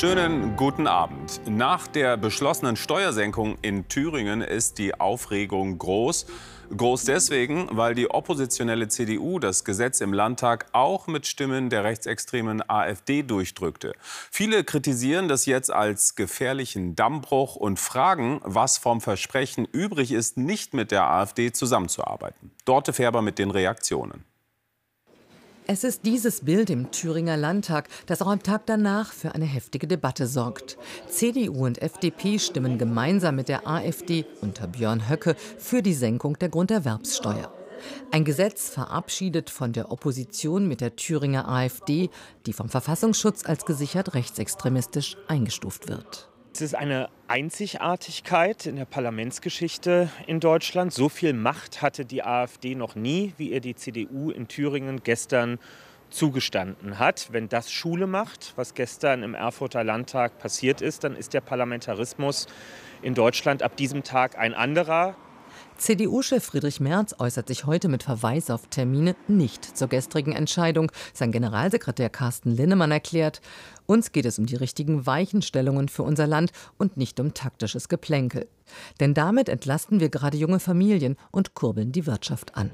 Schönen 0.00 0.56
guten 0.56 0.86
Abend. 0.86 1.42
Nach 1.46 1.86
der 1.86 2.16
beschlossenen 2.16 2.76
Steuersenkung 2.76 3.58
in 3.60 3.86
Thüringen 3.86 4.40
ist 4.40 4.78
die 4.78 4.98
Aufregung 4.98 5.76
groß. 5.76 6.24
Groß 6.74 7.04
deswegen, 7.04 7.68
weil 7.72 7.94
die 7.94 8.10
oppositionelle 8.10 8.88
CDU 8.88 9.38
das 9.38 9.62
Gesetz 9.62 10.00
im 10.00 10.14
Landtag 10.14 10.64
auch 10.72 11.06
mit 11.06 11.26
Stimmen 11.26 11.68
der 11.68 11.84
rechtsextremen 11.84 12.62
AfD 12.66 13.22
durchdrückte. 13.22 13.92
Viele 14.30 14.64
kritisieren 14.64 15.28
das 15.28 15.44
jetzt 15.44 15.70
als 15.70 16.14
gefährlichen 16.14 16.96
Dammbruch 16.96 17.56
und 17.56 17.78
fragen, 17.78 18.40
was 18.42 18.78
vom 18.78 19.02
Versprechen 19.02 19.66
übrig 19.66 20.12
ist, 20.12 20.38
nicht 20.38 20.72
mit 20.72 20.92
der 20.92 21.10
AfD 21.10 21.52
zusammenzuarbeiten. 21.52 22.52
Dorte 22.64 22.94
Färber 22.94 23.20
mit 23.20 23.38
den 23.38 23.50
Reaktionen. 23.50 24.24
Es 25.72 25.84
ist 25.84 26.04
dieses 26.04 26.40
Bild 26.40 26.68
im 26.68 26.90
Thüringer 26.90 27.36
Landtag, 27.36 27.88
das 28.06 28.22
auch 28.22 28.26
am 28.26 28.42
Tag 28.42 28.66
danach 28.66 29.12
für 29.12 29.36
eine 29.36 29.44
heftige 29.44 29.86
Debatte 29.86 30.26
sorgt. 30.26 30.76
CDU 31.08 31.64
und 31.64 31.80
FDP 31.80 32.40
stimmen 32.40 32.76
gemeinsam 32.76 33.36
mit 33.36 33.48
der 33.48 33.68
AfD 33.68 34.26
unter 34.40 34.66
Björn 34.66 35.08
Höcke 35.08 35.36
für 35.58 35.80
die 35.80 35.94
Senkung 35.94 36.36
der 36.40 36.48
Grunderwerbssteuer. 36.48 37.54
Ein 38.10 38.24
Gesetz 38.24 38.68
verabschiedet 38.70 39.48
von 39.48 39.72
der 39.72 39.92
Opposition 39.92 40.66
mit 40.66 40.80
der 40.80 40.96
Thüringer 40.96 41.48
AfD, 41.48 42.10
die 42.46 42.52
vom 42.52 42.68
Verfassungsschutz 42.68 43.46
als 43.46 43.64
gesichert 43.64 44.14
rechtsextremistisch 44.14 45.16
eingestuft 45.28 45.88
wird. 45.88 46.29
Es 46.52 46.60
ist 46.60 46.74
eine 46.74 47.08
Einzigartigkeit 47.28 48.66
in 48.66 48.74
der 48.74 48.84
Parlamentsgeschichte 48.84 50.10
in 50.26 50.40
Deutschland. 50.40 50.92
So 50.92 51.08
viel 51.08 51.32
Macht 51.32 51.80
hatte 51.80 52.04
die 52.04 52.24
AfD 52.24 52.74
noch 52.74 52.96
nie, 52.96 53.34
wie 53.36 53.52
ihr 53.52 53.60
die 53.60 53.76
CDU 53.76 54.30
in 54.30 54.48
Thüringen 54.48 55.02
gestern 55.04 55.60
zugestanden 56.10 56.98
hat. 56.98 57.28
Wenn 57.30 57.48
das 57.48 57.72
Schule 57.72 58.08
macht, 58.08 58.52
was 58.56 58.74
gestern 58.74 59.22
im 59.22 59.34
Erfurter 59.34 59.84
Landtag 59.84 60.38
passiert 60.38 60.80
ist, 60.80 61.04
dann 61.04 61.14
ist 61.14 61.34
der 61.34 61.40
Parlamentarismus 61.40 62.46
in 63.00 63.14
Deutschland 63.14 63.62
ab 63.62 63.76
diesem 63.76 64.02
Tag 64.02 64.36
ein 64.36 64.52
anderer. 64.52 65.14
CDU-Chef 65.80 66.44
Friedrich 66.44 66.78
Merz 66.78 67.14
äußert 67.18 67.48
sich 67.48 67.64
heute 67.64 67.88
mit 67.88 68.02
Verweis 68.02 68.50
auf 68.50 68.66
Termine 68.66 69.16
nicht 69.28 69.64
zur 69.64 69.88
gestrigen 69.88 70.32
Entscheidung. 70.32 70.92
Sein 71.14 71.32
Generalsekretär 71.32 72.10
Carsten 72.10 72.50
Linnemann 72.50 72.90
erklärt, 72.90 73.40
uns 73.86 74.12
geht 74.12 74.26
es 74.26 74.38
um 74.38 74.44
die 74.44 74.56
richtigen 74.56 75.06
Weichenstellungen 75.06 75.88
für 75.88 76.02
unser 76.02 76.26
Land 76.26 76.52
und 76.76 76.98
nicht 76.98 77.18
um 77.18 77.32
taktisches 77.32 77.88
Geplänkel. 77.88 78.46
Denn 79.00 79.14
damit 79.14 79.48
entlasten 79.48 80.00
wir 80.00 80.10
gerade 80.10 80.36
junge 80.36 80.60
Familien 80.60 81.16
und 81.30 81.54
kurbeln 81.54 81.92
die 81.92 82.04
Wirtschaft 82.04 82.58
an. 82.58 82.72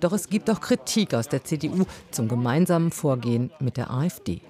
Doch 0.00 0.12
es 0.12 0.28
gibt 0.28 0.50
auch 0.50 0.60
Kritik 0.60 1.14
aus 1.14 1.30
der 1.30 1.44
CDU 1.44 1.86
zum 2.10 2.28
gemeinsamen 2.28 2.90
Vorgehen 2.90 3.50
mit 3.58 3.78
der 3.78 3.90
AfD. 3.90 4.42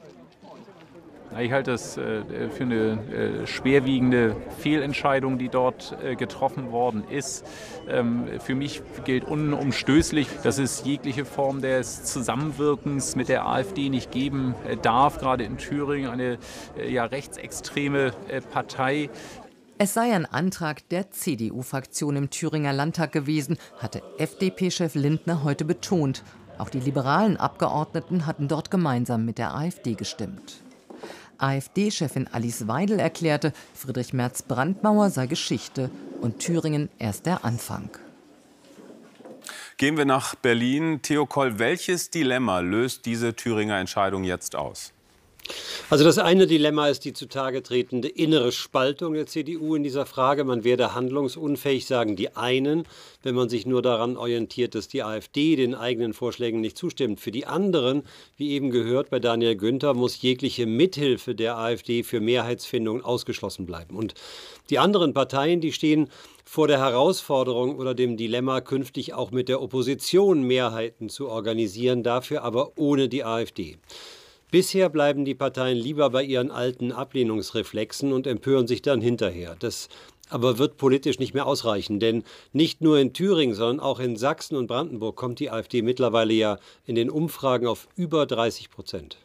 Ich 1.38 1.50
halte 1.50 1.70
das 1.70 1.97
äh, 1.97 2.22
für 2.50 2.64
eine 2.64 2.98
äh, 3.42 3.47
schwerwiegende 3.47 4.36
Fehlentscheidung, 4.58 5.39
die 5.39 5.48
dort 5.48 5.97
äh, 6.02 6.14
getroffen 6.14 6.72
worden 6.72 7.05
ist. 7.08 7.47
Ähm, 7.89 8.27
für 8.41 8.55
mich 8.55 8.83
gilt 9.05 9.24
unumstößlich, 9.24 10.28
dass 10.42 10.58
es 10.58 10.84
jegliche 10.84 11.24
Form 11.24 11.62
des 11.62 12.05
Zusammenwirkens 12.05 13.16
mit 13.16 13.28
der 13.28 13.47
AfD 13.47 13.89
nicht 13.89 14.11
geben 14.11 14.55
darf, 14.83 15.19
gerade 15.19 15.44
in 15.44 15.56
Thüringen 15.56 16.11
eine 16.11 16.39
ja, 16.89 17.05
rechtsextreme 17.05 18.12
Partei. 18.50 19.11
Es 19.78 19.94
sei 19.94 20.12
ein 20.14 20.27
Antrag 20.27 20.89
der 20.91 21.11
CDU-Fraktion 21.11 22.17
im 22.17 22.30
Thüringer 22.30 22.72
Landtag 22.72 23.12
gewesen, 23.12 23.58
hatte 23.78 24.02
FDP-Chef 24.19 24.94
Lindner 24.94 25.42
heute 25.42 25.64
betont. 25.64 26.22
Auch 26.58 26.69
die 26.69 26.80
liberalen 26.80 27.36
Abgeordneten 27.36 28.27
hatten 28.27 28.48
dort 28.48 28.70
gemeinsam 28.70 29.24
mit 29.24 29.39
der 29.39 29.55
AfD 29.55 29.94
gestimmt. 29.94 30.62
AfD-Chefin 31.43 32.29
Alice 32.33 32.69
Weidel 32.69 32.98
erklärte, 32.98 33.53
Friedrich 33.75 34.13
Merz 34.13 34.42
Brandmauer 34.42 35.11
sei 35.11 35.27
Geschichte 35.27 35.91
und 36.20 36.39
Thüringen 36.39 36.89
erst 36.98 37.27
der 37.27 37.45
Anfang. 37.45 37.91
Gehen 39.77 39.97
wir 39.97 40.05
nach 40.05 40.35
Berlin. 40.36 41.01
Theo 41.02 41.27
Koll, 41.27 41.58
welches 41.58 42.11
Dilemma 42.11 42.61
löst 42.61 43.05
diese 43.07 43.35
Thüringer 43.35 43.79
Entscheidung 43.79 44.23
jetzt 44.23 44.55
aus? 44.55 44.92
Also 45.91 46.05
das 46.05 46.19
eine 46.19 46.47
Dilemma 46.47 46.89
ist 46.89 47.05
die 47.05 47.13
zutage 47.13 47.63
tretende 47.63 48.08
innere 48.08 48.53
Spaltung 48.53 49.14
der 49.14 49.27
CDU 49.27 49.75
in 49.75 49.83
dieser 49.83 50.07
Frage. 50.07 50.45
Man 50.45 50.64
werde 50.64 50.95
handlungsunfähig, 50.95 51.86
sagen 51.86 52.17
die 52.17 52.36
einen, 52.36 52.85
wenn 53.23 53.35
man 53.35 53.48
sich 53.48 53.67
nur 53.67 53.83
daran 53.83 54.17
orientiert, 54.17 54.75
dass 54.75 54.89
die 54.89 55.02
AfD 55.02 55.57
den 55.57 55.75
eigenen 55.75 56.14
Vorschlägen 56.14 56.61
nicht 56.61 56.79
zustimmt. 56.79 57.20
Für 57.20 57.33
die 57.33 57.47
anderen, 57.47 58.05
wie 58.36 58.52
eben 58.52 58.70
gehört 58.70 59.11
bei 59.11 59.19
Daniel 59.19 59.57
Günther, 59.57 59.95
muss 59.95 60.23
jegliche 60.23 60.67
Mithilfe 60.67 61.35
der 61.35 61.58
AfD 61.58 62.05
für 62.05 62.20
Mehrheitsfindung 62.20 63.05
ausgeschlossen 63.05 63.67
bleiben. 63.67 63.97
Und 63.97 64.14
die 64.70 64.79
anderen 64.79 65.13
Parteien, 65.13 65.61
die 65.61 65.73
stehen 65.73 66.08
vor 66.45 66.69
der 66.69 66.79
Herausforderung 66.79 67.77
oder 67.77 67.95
dem 67.95 68.17
Dilemma, 68.17 68.61
künftig 68.61 69.13
auch 69.14 69.31
mit 69.31 69.48
der 69.48 69.61
Opposition 69.61 70.42
Mehrheiten 70.42 71.08
zu 71.08 71.29
organisieren, 71.29 72.02
dafür 72.02 72.42
aber 72.42 72.73
ohne 72.77 73.08
die 73.08 73.25
AfD. 73.25 73.79
Bisher 74.52 74.90
bleiben 74.90 75.24
die 75.24 75.35
Parteien 75.35 75.79
lieber 75.79 76.11
bei 76.11 76.23
ihren 76.23 76.51
alten 76.51 76.92
Ablehnungsreflexen 76.92 78.13
und 78.13 78.27
empören 78.27 78.67
sich 78.67 78.83
dann 78.83 79.01
hinterher. 79.01 79.57
Das 79.58 79.89
aber 80.29 80.58
wird 80.58 80.77
politisch 80.77 81.18
nicht 81.18 81.33
mehr 81.33 81.46
ausreichen, 81.46 82.01
denn 82.01 82.23
nicht 82.52 82.83
nur 82.83 82.98
in 82.98 83.14
Thüringen, 83.14 83.55
sondern 83.55 83.80
auch 83.80 83.98
in 83.98 84.14
Sachsen 84.14 84.57
und 84.57 84.67
Brandenburg 84.67 85.17
kommt 85.17 85.40
die 85.40 85.51
AfD 85.51 85.80
mittlerweile 85.80 86.35
ja 86.35 86.58
in 86.85 86.96
den 86.96 87.08
Umfragen 87.08 87.67
auf 87.67 87.89
über 87.96 88.27
30 88.27 88.68
Prozent. 88.68 89.17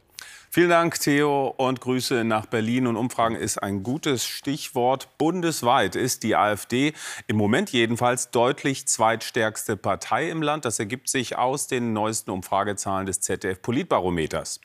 Vielen 0.50 0.70
Dank, 0.70 1.00
Theo, 1.00 1.54
und 1.58 1.82
Grüße 1.82 2.24
nach 2.24 2.46
Berlin. 2.46 2.88
Und 2.88 2.96
Umfragen 2.96 3.36
ist 3.36 3.62
ein 3.62 3.84
gutes 3.84 4.26
Stichwort. 4.26 5.10
Bundesweit 5.18 5.96
ist 5.96 6.24
die 6.24 6.38
AfD 6.38 6.94
im 7.28 7.36
Moment 7.36 7.72
jedenfalls 7.72 8.32
deutlich 8.32 8.88
zweitstärkste 8.88 9.76
Partei 9.76 10.30
im 10.30 10.42
Land. 10.42 10.64
Das 10.64 10.80
ergibt 10.80 11.10
sich 11.10 11.38
aus 11.38 11.68
den 11.68 11.92
neuesten 11.92 12.32
Umfragezahlen 12.32 13.06
des 13.06 13.20
ZDF-Politbarometers. 13.20 14.62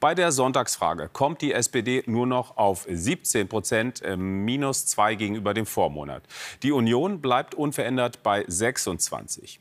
Bei 0.00 0.14
der 0.14 0.32
Sonntagsfrage 0.32 1.08
kommt 1.10 1.40
die 1.40 1.52
SPD 1.52 2.02
nur 2.06 2.26
noch 2.26 2.58
auf 2.58 2.86
17 2.90 3.48
Prozent, 3.48 4.02
äh, 4.02 4.16
minus 4.16 4.84
zwei 4.84 5.14
gegenüber 5.14 5.54
dem 5.54 5.64
Vormonat. 5.64 6.24
Die 6.62 6.72
Union 6.72 7.22
bleibt 7.22 7.54
unverändert 7.54 8.22
bei 8.22 8.44
26. 8.46 9.60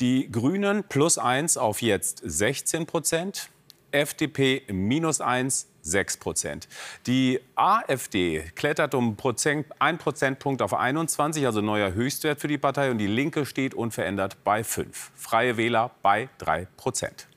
Die 0.00 0.30
Grünen 0.30 0.84
plus 0.84 1.16
eins 1.16 1.56
auf 1.56 1.80
jetzt 1.80 2.20
16 2.24 2.86
Prozent. 2.86 3.50
FDP 3.92 4.62
minus 4.70 5.20
eins, 5.20 5.68
6 5.82 6.18
Prozent. 6.18 6.68
Die 7.06 7.40
AfD 7.54 8.50
klettert 8.54 8.94
um 8.94 9.16
Prozent, 9.16 9.66
ein 9.78 9.98
Prozentpunkt 9.98 10.62
auf 10.62 10.74
21, 10.74 11.46
also 11.46 11.60
neuer 11.60 11.92
Höchstwert 11.92 12.40
für 12.40 12.48
die 12.48 12.58
Partei. 12.58 12.90
Und 12.90 12.98
die 12.98 13.06
Linke 13.06 13.46
steht 13.46 13.74
unverändert 13.74 14.42
bei 14.44 14.64
5. 14.64 15.12
Freie 15.14 15.56
Wähler 15.56 15.90
bei 16.02 16.28
3 16.38 16.66
Prozent. 16.76 17.28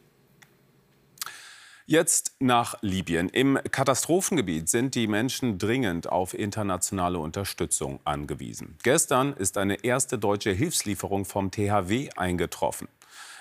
Jetzt 1.91 2.35
nach 2.39 2.75
Libyen. 2.81 3.27
Im 3.27 3.59
Katastrophengebiet 3.69 4.69
sind 4.69 4.95
die 4.95 5.07
Menschen 5.07 5.57
dringend 5.57 6.07
auf 6.07 6.33
internationale 6.33 7.19
Unterstützung 7.19 7.99
angewiesen. 8.05 8.77
Gestern 8.83 9.33
ist 9.33 9.57
eine 9.57 9.83
erste 9.83 10.17
deutsche 10.17 10.51
Hilfslieferung 10.51 11.25
vom 11.25 11.51
THW 11.51 12.09
eingetroffen. 12.15 12.87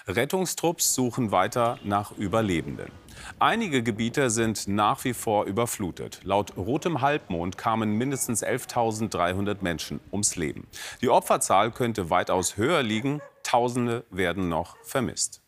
Rettungstrupps 0.07 0.95
suchen 0.95 1.31
weiter 1.31 1.79
nach 1.85 2.13
Überlebenden. 2.13 2.91
Einige 3.39 3.83
Gebiete 3.83 4.31
sind 4.31 4.67
nach 4.69 5.05
wie 5.05 5.15
vor 5.15 5.45
überflutet. 5.45 6.21
Laut 6.25 6.57
Rotem 6.57 7.01
Halbmond 7.01 7.59
kamen 7.59 7.93
mindestens 7.93 8.45
11.300 8.45 9.59
Menschen 9.61 10.01
ums 10.13 10.37
Leben. 10.37 10.67
Die 11.01 11.11
Opferzahl 11.11 11.71
könnte 11.71 12.11
weitaus 12.11 12.57
höher 12.57 12.83
liegen. 12.83 13.21
Tausende 13.43 14.05
werden 14.11 14.49
noch 14.49 14.77
vermisst. 14.83 15.43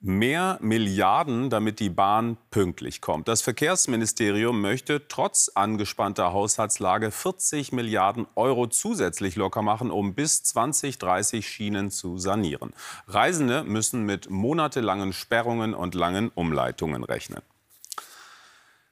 Mehr 0.00 0.58
Milliarden, 0.60 1.50
damit 1.50 1.80
die 1.80 1.90
Bahn 1.90 2.36
pünktlich 2.52 3.00
kommt. 3.00 3.26
Das 3.26 3.42
Verkehrsministerium 3.42 4.60
möchte 4.60 5.08
trotz 5.08 5.50
angespannter 5.52 6.32
Haushaltslage 6.32 7.10
40 7.10 7.72
Milliarden 7.72 8.28
Euro 8.36 8.68
zusätzlich 8.68 9.34
locker 9.34 9.62
machen, 9.62 9.90
um 9.90 10.14
bis 10.14 10.44
2030 10.44 11.48
Schienen 11.48 11.90
zu 11.90 12.16
sanieren. 12.16 12.74
Reisende 13.08 13.64
müssen 13.64 14.04
mit 14.04 14.30
monatelangen 14.30 15.12
Sperrungen 15.12 15.74
und 15.74 15.96
langen 15.96 16.28
Umleitungen 16.28 17.02
rechnen. 17.02 17.42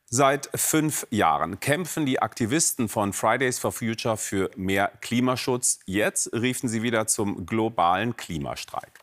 Seit 0.09 0.49
fünf 0.55 1.05
Jahren 1.11 1.59
kämpfen 1.59 2.07
die 2.07 2.23
Aktivisten 2.23 2.89
von 2.89 3.13
Fridays 3.13 3.59
for 3.59 3.73
Future 3.73 4.17
für 4.17 4.51
mehr 4.55 4.93
Klimaschutz. 5.01 5.81
Jetzt 5.85 6.33
riefen 6.33 6.69
sie 6.69 6.83
wieder 6.83 7.09
zum 7.09 7.45
globalen 7.45 8.17
Klimastreik. 8.17 9.01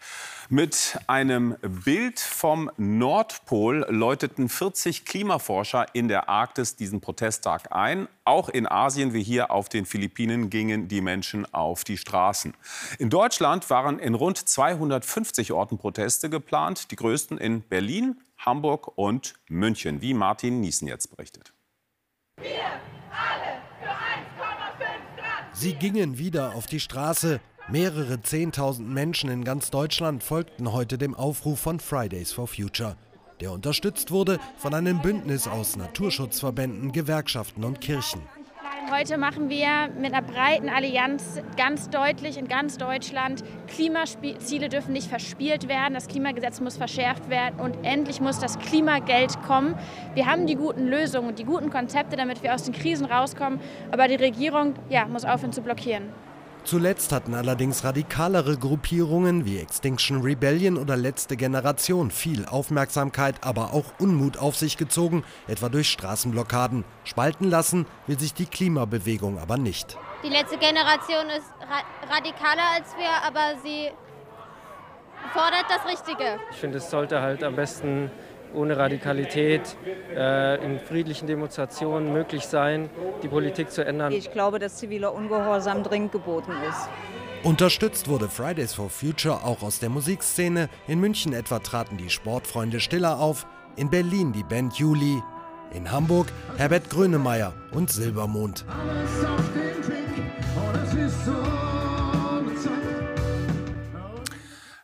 Mit 0.50 1.00
einem 1.08 1.56
Bild 1.62 2.20
vom 2.20 2.70
Nordpol 2.76 3.86
läuteten 3.90 4.50
40 4.50 5.06
Klimaforscher 5.06 5.86
in 5.94 6.10
der 6.10 6.28
Arktis 6.28 6.76
diesen 6.76 7.00
Protesttag 7.00 7.72
ein. 7.72 8.10
Auch 8.26 8.50
in 8.50 8.68
Asien 8.68 9.14
wie 9.14 9.24
hier 9.24 9.52
auf 9.52 9.70
den 9.70 9.86
Philippinen 9.86 10.50
gingen 10.50 10.90
die 10.90 11.00
Menschen 11.00 11.52
auf 11.54 11.86
die 11.86 11.98
Straßen. 11.98 12.54
In 13.00 13.10
Deutschland 13.10 13.70
waren 13.70 14.00
in 14.00 14.16
rund 14.16 14.38
250 14.38 15.54
Orten 15.54 15.78
Proteste 15.78 16.30
geplant, 16.30 16.92
die 16.92 16.98
größten 16.98 17.38
in 17.38 17.62
Berlin, 17.62 18.20
Hamburg 18.38 18.98
und 18.98 19.36
München, 19.48 20.02
wie 20.02 20.14
Martin 20.14 20.60
Niesen 20.60 20.90
jetzt 20.90 21.10
berichtet. 21.16 21.54
Wir 22.38 22.50
alle 23.12 23.62
für 23.80 23.90
1,5 23.90 24.82
Grad. 25.18 25.56
Sie 25.56 25.74
gingen 25.74 26.18
wieder 26.18 26.54
auf 26.56 26.66
die 26.66 26.82
Straße. 26.82 27.40
Mehrere 27.70 28.22
Zehntausend 28.22 28.90
Menschen 28.90 29.30
in 29.30 29.46
ganz 29.46 29.72
Deutschland 29.72 30.22
folgten 30.22 30.74
heute 30.74 30.98
dem 30.98 31.16
Aufruf 31.16 31.62
von 31.62 31.80
Fridays 31.80 32.34
for 32.34 32.46
Future, 32.46 32.98
der 33.40 33.54
unterstützt 33.54 34.12
wurde 34.12 34.38
von 34.58 34.74
einem 34.74 35.02
Bündnis 35.02 35.48
aus 35.48 35.78
Naturschutzverbänden, 35.78 36.92
Gewerkschaften 36.92 37.64
und 37.64 37.80
Kirchen. 37.80 38.22
Heute 38.92 39.18
machen 39.18 39.50
wir 39.50 39.90
mit 39.98 40.14
einer 40.14 40.22
breiten 40.22 40.68
Allianz 40.68 41.42
ganz 41.56 41.90
deutlich 41.90 42.38
in 42.38 42.50
ganz 42.50 42.78
Deutschland, 42.78 43.46
Klimaziele 43.68 44.68
dürfen 44.68 44.92
nicht 44.92 45.08
verspielt 45.08 45.70
werden, 45.70 45.94
das 45.94 46.10
Klimagesetz 46.10 46.60
muss 46.60 46.76
verschärft 46.76 47.30
werden 47.30 47.62
und 47.62 47.78
endlich 47.86 48.20
muss 48.20 48.40
das 48.40 48.60
Klimageld 48.60 49.42
kommen. 49.44 49.76
Wir 50.16 50.26
haben 50.26 50.48
die 50.48 50.56
guten 50.56 50.86
Lösungen 50.86 51.30
und 51.30 51.40
die 51.40 51.46
guten 51.46 51.70
Konzepte, 51.70 52.18
damit 52.18 52.44
wir 52.44 52.54
aus 52.54 52.64
den 52.64 52.74
Krisen 52.74 53.06
rauskommen, 53.06 53.62
aber 53.90 54.10
die 54.10 54.16
Regierung 54.16 54.74
ja, 54.90 55.06
muss 55.06 55.24
aufhören 55.24 55.54
zu 55.54 55.62
blockieren. 55.62 56.10
Zuletzt 56.66 57.12
hatten 57.12 57.34
allerdings 57.34 57.84
radikalere 57.84 58.58
Gruppierungen 58.58 59.46
wie 59.46 59.60
Extinction 59.60 60.22
Rebellion 60.22 60.78
oder 60.78 60.96
Letzte 60.96 61.36
Generation 61.36 62.10
viel 62.10 62.46
Aufmerksamkeit, 62.46 63.36
aber 63.42 63.74
auch 63.74 63.86
Unmut 64.00 64.38
auf 64.38 64.56
sich 64.56 64.78
gezogen, 64.78 65.26
etwa 65.48 65.68
durch 65.68 65.90
Straßenblockaden. 65.90 66.86
Spalten 67.04 67.50
lassen 67.50 67.86
will 68.08 68.18
sich 68.18 68.34
die 68.34 68.46
Klimabewegung 68.46 69.40
aber 69.40 69.58
nicht. 69.58 69.98
Die 70.24 70.30
letzte 70.30 70.58
Generation 70.58 71.30
ist 71.38 71.52
ra 71.60 72.16
radikaler 72.16 72.64
als 72.76 72.96
wir, 72.98 73.12
aber 73.28 73.60
sie 73.62 73.92
fordert 75.34 75.66
das 75.68 75.86
Richtige. 75.86 76.40
Ich 76.52 76.58
finde, 76.58 76.78
es 76.78 76.90
sollte 76.90 77.22
halt 77.22 77.44
am 77.44 77.58
besten 77.58 78.10
ohne 78.54 78.78
Radikalität 78.78 79.76
äh, 80.16 80.64
in 80.64 80.80
friedlichen 80.80 81.28
Demonstrationen 81.28 82.14
möglich 82.14 82.46
sein, 82.46 82.90
die 83.22 83.28
Politik 83.28 83.72
zu 83.72 83.86
ändern. 83.86 84.14
Ich 84.14 84.32
glaube, 84.32 84.60
dass 84.60 84.78
ziviler 84.78 85.14
Ungehorsam 85.14 85.84
dringend 85.84 86.12
geboten 86.12 86.52
ist. 86.70 86.90
Unterstützt 87.44 88.08
wurde 88.08 88.30
Fridays 88.30 88.74
for 88.74 88.90
Future 88.90 89.44
auch 89.44 89.64
aus 89.64 89.80
der 89.80 89.90
Musikszene. 89.90 90.70
In 90.88 91.00
München 91.00 91.34
etwa 91.34 91.60
traten 91.60 91.98
die 91.98 92.10
Sportfreunde 92.10 92.80
Stiller 92.80 93.20
auf, 93.20 93.46
in 93.76 93.90
Berlin 93.90 94.32
die 94.32 94.44
Band 94.44 94.76
Juli, 94.76 95.22
in 95.74 95.92
Hamburg 95.92 96.28
Herbert 96.58 96.90
Grönemeyer 96.90 97.54
und 97.74 97.92
Silbermond. 97.92 98.64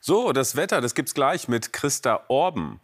So, 0.01 0.33
das 0.33 0.56
Wetter, 0.56 0.81
das 0.81 0.95
gibt's 0.95 1.13
gleich 1.13 1.48
mit 1.48 1.72
Christa 1.72 2.25
Orben. 2.30 2.81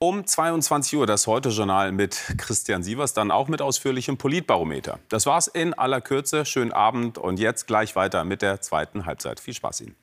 Um 0.00 0.24
22 0.24 0.96
Uhr 0.96 1.08
das 1.08 1.26
Heute-Journal 1.26 1.90
mit 1.90 2.22
Christian 2.38 2.84
Sievers, 2.84 3.14
dann 3.14 3.32
auch 3.32 3.48
mit 3.48 3.60
ausführlichem 3.60 4.16
Politbarometer. 4.16 5.00
Das 5.08 5.26
war's 5.26 5.48
in 5.48 5.74
aller 5.74 6.00
Kürze. 6.00 6.46
Schönen 6.46 6.70
Abend 6.70 7.18
und 7.18 7.40
jetzt 7.40 7.66
gleich 7.66 7.96
weiter 7.96 8.22
mit 8.22 8.40
der 8.40 8.60
zweiten 8.60 9.06
Halbzeit. 9.06 9.40
Viel 9.40 9.54
Spaß 9.54 9.80
Ihnen. 9.80 9.96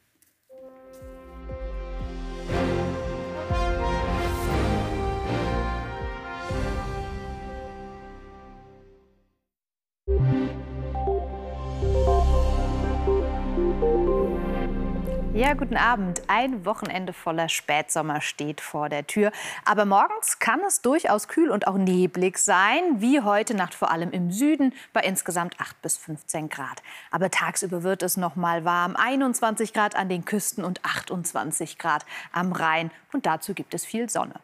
Ja, 15.36 15.54
guten 15.54 15.76
Abend. 15.76 16.22
Ein 16.30 16.66
Wochenende 16.66 17.12
voller 17.12 17.50
Spätsommer 17.50 18.22
steht 18.22 18.62
vor 18.62 18.88
der 18.88 19.06
Tür. 19.06 19.34
Aber 19.66 19.84
morgens 19.84 20.40
kann 20.40 20.62
es 20.66 20.82
durchaus 20.82 21.28
kühl 21.28 21.50
und 21.50 21.68
auch 21.68 21.76
neblig 21.76 22.38
sein, 22.38 23.02
wie 23.02 23.20
heute 23.20 23.54
Nacht 23.54 23.74
vor 23.74 23.92
allem 23.92 24.12
im 24.12 24.32
Süden 24.32 24.74
bei 24.94 25.02
insgesamt 25.02 25.60
8 25.60 25.82
bis 25.82 25.98
15 25.98 26.48
Grad. 26.48 26.82
Aber 27.12 27.30
tagsüber 27.32 27.84
wird 27.84 28.02
es 28.02 28.16
noch 28.16 28.38
mal 28.38 28.64
warm. 28.64 28.96
21 28.96 29.74
Grad 29.74 29.98
an 29.98 30.08
den 30.08 30.24
Küsten 30.24 30.64
und 30.64 30.80
28 30.86 31.78
Grad 31.78 32.06
am 32.32 32.54
Rhein. 32.54 32.90
Und 33.12 33.26
dazu 33.26 33.54
gibt 33.54 33.74
es 33.74 33.84
viel 33.84 34.10
Sonne. 34.10 34.36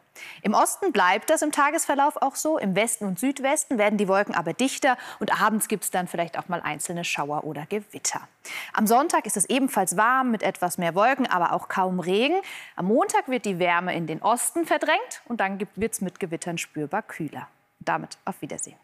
Im 0.42 0.54
Osten 0.54 0.92
bleibt 0.92 1.30
das 1.30 1.42
im 1.42 1.52
Tagesverlauf 1.52 2.16
auch 2.20 2.34
so. 2.34 2.58
Im 2.58 2.74
Westen 2.74 3.06
und 3.06 3.18
Südwesten 3.18 3.78
werden 3.78 3.96
die 3.98 4.08
Wolken 4.08 4.34
aber 4.34 4.52
dichter 4.52 4.96
und 5.20 5.40
abends 5.40 5.68
gibt 5.68 5.84
es 5.84 5.90
dann 5.90 6.08
vielleicht 6.08 6.38
auch 6.38 6.48
mal 6.48 6.60
einzelne 6.60 7.04
Schauer 7.04 7.44
oder 7.44 7.66
Gewitter. 7.66 8.20
Am 8.72 8.86
Sonntag 8.86 9.26
ist 9.26 9.36
es 9.36 9.46
ebenfalls 9.46 9.96
warm 9.96 10.30
mit 10.30 10.42
etwas 10.42 10.78
mehr 10.78 10.94
Wolken, 10.94 11.26
aber 11.26 11.52
auch 11.52 11.68
kaum 11.68 12.00
Regen. 12.00 12.40
Am 12.76 12.86
Montag 12.86 13.28
wird 13.28 13.44
die 13.44 13.58
Wärme 13.58 13.94
in 13.94 14.06
den 14.06 14.22
Osten 14.22 14.66
verdrängt 14.66 15.22
und 15.26 15.40
dann 15.40 15.60
wird 15.76 15.92
es 15.92 16.00
mit 16.00 16.20
Gewittern 16.20 16.58
spürbar 16.58 17.02
kühler. 17.02 17.48
damit 17.84 18.16
auf 18.24 18.40
Wiedersehen. 18.42 18.78